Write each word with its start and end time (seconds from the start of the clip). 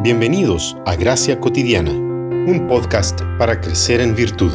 Bienvenidos 0.00 0.76
a 0.86 0.94
Gracia 0.94 1.40
Cotidiana, 1.40 1.90
un 1.90 2.68
podcast 2.68 3.20
para 3.36 3.60
crecer 3.60 4.00
en 4.00 4.14
virtud. 4.14 4.52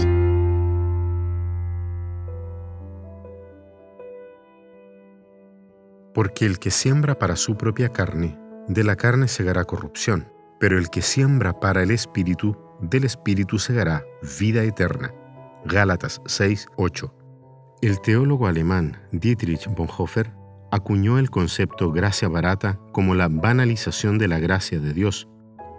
Porque 6.13 6.45
el 6.45 6.59
que 6.59 6.71
siembra 6.71 7.19
para 7.19 7.35
su 7.35 7.57
propia 7.57 7.89
carne, 7.89 8.39
de 8.69 8.85
la 8.85 8.95
carne 8.95 9.27
segará 9.27 9.65
corrupción, 9.65 10.31
pero 10.61 10.77
el 10.77 10.89
que 10.89 11.01
siembra 11.01 11.59
para 11.59 11.83
el 11.83 11.91
Espíritu, 11.91 12.57
del 12.79 13.03
Espíritu 13.03 13.59
segará 13.59 14.05
vida 14.39 14.63
eterna. 14.63 15.13
Gálatas 15.65 16.21
6, 16.25 16.67
8. 16.77 17.13
El 17.81 17.99
teólogo 17.99 18.47
alemán 18.47 18.97
Dietrich 19.11 19.67
Bonhoeffer 19.67 20.31
acuñó 20.71 21.19
el 21.19 21.29
concepto 21.29 21.91
gracia 21.91 22.29
barata 22.29 22.79
como 22.93 23.13
la 23.13 23.27
banalización 23.27 24.17
de 24.17 24.29
la 24.29 24.39
gracia 24.39 24.79
de 24.79 24.93
Dios. 24.93 25.27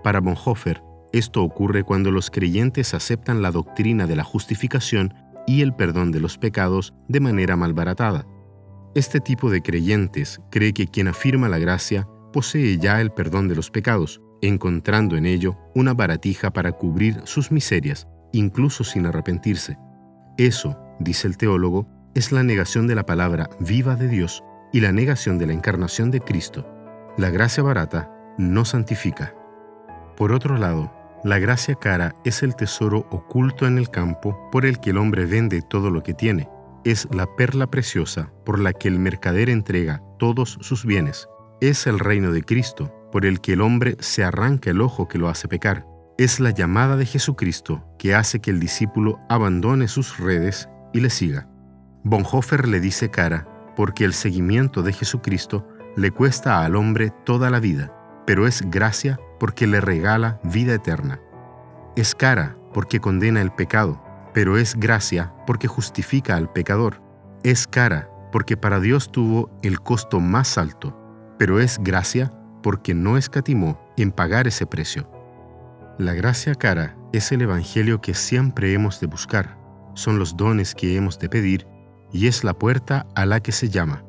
Para 0.04 0.20
Bonhoeffer, 0.20 0.82
esto 1.14 1.42
ocurre 1.42 1.82
cuando 1.82 2.10
los 2.10 2.30
creyentes 2.30 2.92
aceptan 2.92 3.40
la 3.40 3.50
doctrina 3.50 4.06
de 4.06 4.16
la 4.16 4.22
justificación 4.22 5.14
y 5.46 5.62
el 5.62 5.74
perdón 5.74 6.12
de 6.12 6.20
los 6.20 6.36
pecados 6.36 6.92
de 7.08 7.20
manera 7.20 7.56
malbaratada. 7.56 8.26
Este 8.94 9.18
tipo 9.20 9.50
de 9.50 9.62
creyentes 9.62 10.42
cree 10.50 10.74
que 10.74 10.86
quien 10.86 11.08
afirma 11.08 11.48
la 11.48 11.58
gracia 11.58 12.06
posee 12.34 12.76
ya 12.76 13.00
el 13.00 13.12
perdón 13.12 13.48
de 13.48 13.54
los 13.54 13.70
pecados, 13.70 14.20
encontrando 14.42 15.16
en 15.16 15.24
ello 15.24 15.56
una 15.74 15.94
baratija 15.94 16.52
para 16.52 16.72
cubrir 16.72 17.22
sus 17.24 17.50
miserias, 17.50 18.06
incluso 18.32 18.84
sin 18.84 19.06
arrepentirse. 19.06 19.78
Eso, 20.36 20.78
dice 21.00 21.28
el 21.28 21.38
teólogo, 21.38 21.88
es 22.14 22.30
la 22.30 22.42
negación 22.42 22.86
de 22.86 22.94
la 22.94 23.06
palabra 23.06 23.48
viva 23.58 23.96
de 23.96 24.08
Dios 24.08 24.44
y 24.70 24.80
la 24.80 24.92
negación 24.92 25.38
de 25.38 25.46
la 25.46 25.54
encarnación 25.54 26.10
de 26.10 26.20
Cristo. 26.20 26.68
La 27.16 27.30
gracia 27.30 27.62
barata 27.62 28.10
no 28.36 28.66
santifica. 28.66 29.34
Por 30.16 30.32
otro 30.32 30.56
lado, 30.56 30.92
la 31.24 31.38
gracia 31.38 31.74
cara 31.74 32.14
es 32.24 32.42
el 32.42 32.54
tesoro 32.54 33.06
oculto 33.10 33.66
en 33.66 33.78
el 33.78 33.88
campo 33.88 34.38
por 34.52 34.66
el 34.66 34.78
que 34.78 34.90
el 34.90 34.98
hombre 34.98 35.24
vende 35.24 35.62
todo 35.62 35.90
lo 35.90 36.02
que 36.02 36.14
tiene. 36.14 36.48
Es 36.84 37.08
la 37.10 37.26
perla 37.34 37.66
preciosa 37.66 38.30
por 38.44 38.58
la 38.58 38.72
que 38.72 38.88
el 38.88 38.98
mercader 38.98 39.48
entrega 39.48 40.02
todos 40.18 40.58
sus 40.60 40.84
bienes. 40.84 41.28
Es 41.60 41.86
el 41.86 41.98
reino 41.98 42.30
de 42.30 42.42
Cristo 42.42 42.94
por 43.10 43.24
el 43.24 43.40
que 43.40 43.54
el 43.54 43.62
hombre 43.62 43.96
se 44.00 44.22
arranca 44.22 44.70
el 44.70 44.82
ojo 44.82 45.08
que 45.08 45.18
lo 45.18 45.28
hace 45.28 45.48
pecar. 45.48 45.86
Es 46.18 46.40
la 46.40 46.50
llamada 46.50 46.96
de 46.96 47.06
Jesucristo 47.06 47.82
que 47.98 48.14
hace 48.14 48.40
que 48.40 48.50
el 48.50 48.60
discípulo 48.60 49.18
abandone 49.28 49.88
sus 49.88 50.18
redes 50.18 50.68
y 50.92 51.00
le 51.00 51.10
siga. 51.10 51.48
Bonhoeffer 52.04 52.68
le 52.68 52.80
dice 52.80 53.10
cara 53.10 53.48
porque 53.76 54.04
el 54.04 54.12
seguimiento 54.12 54.82
de 54.82 54.92
Jesucristo 54.92 55.66
le 55.96 56.10
cuesta 56.10 56.64
al 56.64 56.76
hombre 56.76 57.12
toda 57.24 57.50
la 57.50 57.60
vida, 57.60 57.92
pero 58.26 58.46
es 58.46 58.62
gracia 58.70 59.18
porque 59.44 59.66
le 59.66 59.82
regala 59.82 60.40
vida 60.42 60.72
eterna. 60.72 61.20
Es 61.96 62.14
cara 62.14 62.56
porque 62.72 62.98
condena 62.98 63.42
el 63.42 63.52
pecado, 63.52 64.02
pero 64.32 64.56
es 64.56 64.74
gracia 64.74 65.34
porque 65.46 65.68
justifica 65.68 66.36
al 66.36 66.50
pecador. 66.50 67.02
Es 67.42 67.66
cara 67.66 68.08
porque 68.32 68.56
para 68.56 68.80
Dios 68.80 69.12
tuvo 69.12 69.50
el 69.62 69.80
costo 69.80 70.18
más 70.18 70.56
alto, 70.56 70.98
pero 71.38 71.60
es 71.60 71.78
gracia 71.78 72.32
porque 72.62 72.94
no 72.94 73.18
escatimó 73.18 73.78
en 73.98 74.12
pagar 74.12 74.46
ese 74.46 74.64
precio. 74.64 75.10
La 75.98 76.14
gracia 76.14 76.54
cara 76.54 76.96
es 77.12 77.30
el 77.30 77.42
Evangelio 77.42 78.00
que 78.00 78.14
siempre 78.14 78.72
hemos 78.72 78.98
de 78.98 79.08
buscar, 79.08 79.58
son 79.92 80.18
los 80.18 80.38
dones 80.38 80.74
que 80.74 80.96
hemos 80.96 81.18
de 81.18 81.28
pedir 81.28 81.66
y 82.10 82.28
es 82.28 82.44
la 82.44 82.54
puerta 82.54 83.06
a 83.14 83.26
la 83.26 83.40
que 83.40 83.52
se 83.52 83.68
llama. 83.68 84.06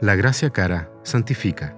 La 0.00 0.16
gracia 0.16 0.48
cara 0.48 0.90
santifica. 1.02 1.76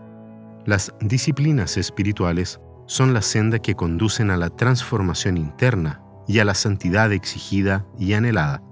Las 0.65 0.95
disciplinas 1.01 1.77
espirituales 1.77 2.61
son 2.91 3.15
la 3.15 3.23
senda 3.23 3.61
que 3.61 3.77
conducen 3.77 4.33
a 4.33 4.37
la 4.37 4.51
transformación 4.51 5.37
interna 5.37 6.03
y 6.27 6.41
a 6.41 6.45
la 6.45 6.55
santidad 6.55 7.13
exigida 7.13 7.87
y 7.97 8.15
anhelada. 8.15 8.65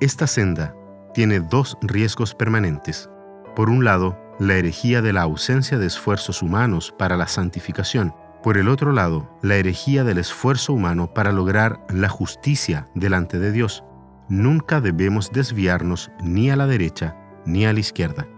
Esta 0.00 0.28
senda 0.28 0.76
tiene 1.12 1.40
dos 1.40 1.76
riesgos 1.82 2.36
permanentes. 2.36 3.10
Por 3.56 3.70
un 3.70 3.84
lado, 3.84 4.16
la 4.38 4.54
herejía 4.54 5.02
de 5.02 5.12
la 5.12 5.22
ausencia 5.22 5.76
de 5.76 5.86
esfuerzos 5.86 6.40
humanos 6.40 6.94
para 6.96 7.16
la 7.16 7.26
santificación. 7.26 8.14
Por 8.44 8.58
el 8.58 8.68
otro 8.68 8.92
lado, 8.92 9.28
la 9.42 9.56
herejía 9.56 10.04
del 10.04 10.18
esfuerzo 10.18 10.72
humano 10.72 11.12
para 11.12 11.32
lograr 11.32 11.84
la 11.88 12.08
justicia 12.08 12.88
delante 12.94 13.40
de 13.40 13.50
Dios 13.50 13.82
nunca 14.28 14.80
debemos 14.80 15.32
desviarnos 15.32 16.12
ni 16.22 16.48
a 16.48 16.54
la 16.54 16.68
derecha 16.68 17.16
ni 17.44 17.66
a 17.66 17.72
la 17.72 17.80
izquierda. 17.80 18.28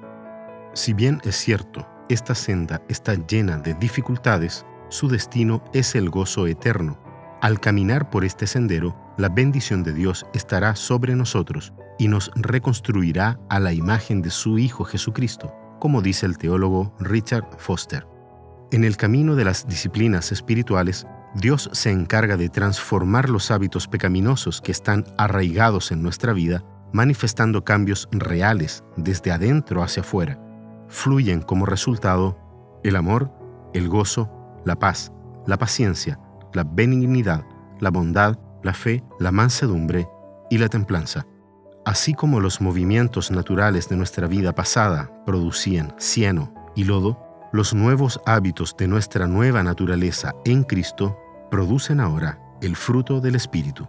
Si 0.72 0.94
bien 0.94 1.20
es 1.24 1.36
cierto, 1.36 1.86
esta 2.08 2.34
senda 2.34 2.80
está 2.88 3.14
llena 3.14 3.58
de 3.58 3.74
dificultades, 3.74 4.64
su 4.88 5.08
destino 5.08 5.62
es 5.72 5.94
el 5.94 6.10
gozo 6.10 6.46
eterno. 6.46 6.98
Al 7.42 7.60
caminar 7.60 8.10
por 8.10 8.24
este 8.24 8.46
sendero, 8.46 8.96
la 9.18 9.28
bendición 9.28 9.82
de 9.82 9.92
Dios 9.92 10.26
estará 10.34 10.76
sobre 10.76 11.14
nosotros 11.14 11.72
y 11.98 12.08
nos 12.08 12.30
reconstruirá 12.34 13.38
a 13.48 13.60
la 13.60 13.72
imagen 13.72 14.22
de 14.22 14.30
su 14.30 14.58
Hijo 14.58 14.84
Jesucristo, 14.84 15.54
como 15.80 16.02
dice 16.02 16.26
el 16.26 16.38
teólogo 16.38 16.94
Richard 16.98 17.46
Foster. 17.58 18.06
En 18.72 18.84
el 18.84 18.96
camino 18.96 19.36
de 19.36 19.44
las 19.44 19.66
disciplinas 19.66 20.32
espirituales, 20.32 21.06
Dios 21.34 21.68
se 21.72 21.90
encarga 21.90 22.36
de 22.36 22.48
transformar 22.48 23.28
los 23.28 23.50
hábitos 23.50 23.86
pecaminosos 23.88 24.60
que 24.60 24.72
están 24.72 25.04
arraigados 25.18 25.92
en 25.92 26.02
nuestra 26.02 26.32
vida, 26.32 26.64
manifestando 26.92 27.64
cambios 27.64 28.08
reales 28.10 28.82
desde 28.96 29.32
adentro 29.32 29.82
hacia 29.82 30.02
afuera. 30.02 30.40
Fluyen 30.88 31.42
como 31.42 31.66
resultado 31.66 32.38
el 32.82 32.96
amor, 32.96 33.30
el 33.74 33.88
gozo, 33.88 34.30
la 34.66 34.78
paz, 34.78 35.12
la 35.46 35.56
paciencia, 35.56 36.20
la 36.52 36.64
benignidad, 36.64 37.46
la 37.80 37.90
bondad, 37.90 38.38
la 38.62 38.74
fe, 38.74 39.02
la 39.18 39.32
mansedumbre 39.32 40.06
y 40.50 40.58
la 40.58 40.68
templanza. 40.68 41.26
Así 41.86 42.12
como 42.12 42.40
los 42.40 42.60
movimientos 42.60 43.30
naturales 43.30 43.88
de 43.88 43.96
nuestra 43.96 44.26
vida 44.26 44.54
pasada 44.54 45.10
producían 45.24 45.94
cieno 45.98 46.52
y 46.74 46.84
lodo, 46.84 47.22
los 47.52 47.72
nuevos 47.72 48.20
hábitos 48.26 48.76
de 48.76 48.88
nuestra 48.88 49.28
nueva 49.28 49.62
naturaleza 49.62 50.34
en 50.44 50.64
Cristo 50.64 51.16
producen 51.48 52.00
ahora 52.00 52.40
el 52.60 52.74
fruto 52.74 53.20
del 53.20 53.36
Espíritu. 53.36 53.88